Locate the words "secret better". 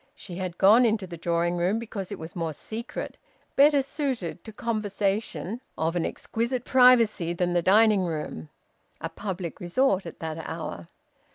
2.53-3.83